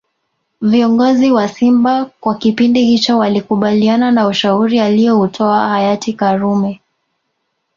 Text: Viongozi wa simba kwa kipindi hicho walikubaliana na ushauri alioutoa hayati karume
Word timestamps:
Viongozi 0.61 1.31
wa 1.31 1.47
simba 1.47 2.05
kwa 2.05 2.35
kipindi 2.35 2.85
hicho 2.85 3.17
walikubaliana 3.17 4.11
na 4.11 4.27
ushauri 4.27 4.79
alioutoa 4.79 5.69
hayati 5.69 6.13
karume 6.13 6.81